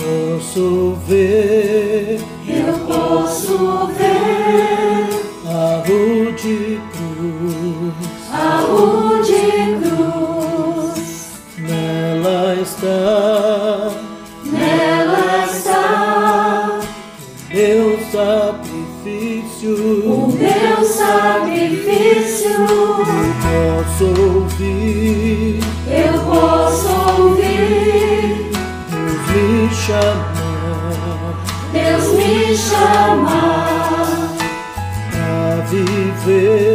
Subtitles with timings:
[0.00, 5.08] posso ver, eu posso ver.
[5.46, 7.94] A luz de cruz,
[8.32, 14.09] a luz de cruz, nela está.
[36.30, 36.69] fazer.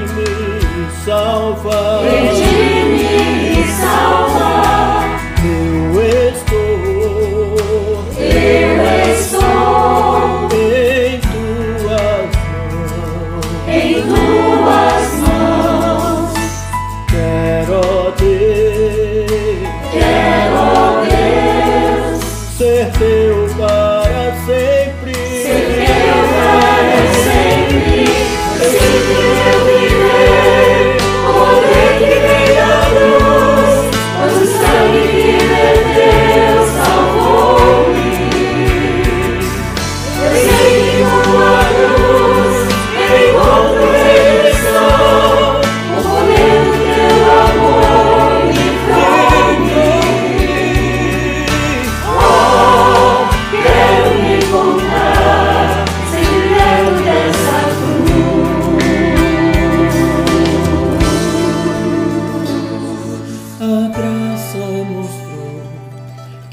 [0.00, 4.29] me salva, me salva.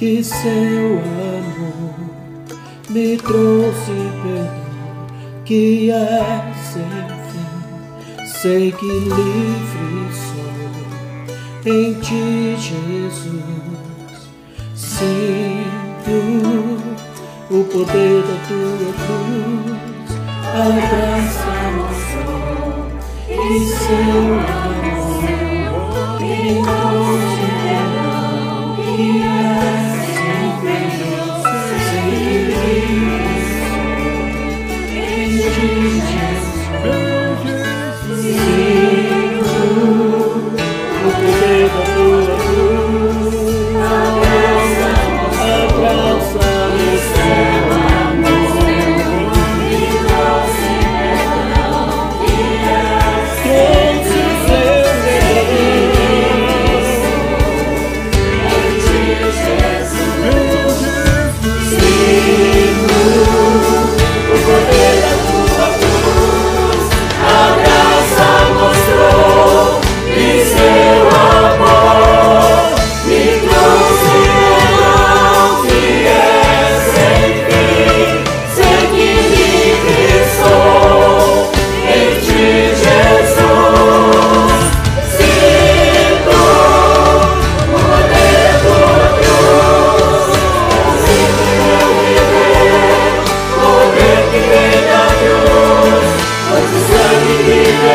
[0.08, 1.02] que seu
[1.36, 2.00] amor
[2.90, 3.92] me trouxe
[4.24, 5.06] perdão,
[5.44, 6.88] que é sem
[7.28, 8.26] fim.
[8.26, 14.30] Sei que livre sou em ti, Jesus.
[14.74, 16.18] Sinto
[17.52, 20.10] o poder da tua cruz,
[20.54, 22.88] a graça do sol
[23.28, 24.57] e seu amor.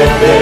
[0.04, 0.41] life.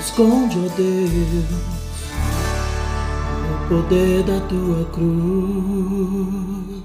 [0.00, 1.44] esconde, ó oh Deus,
[3.50, 6.80] o poder da tua cruz.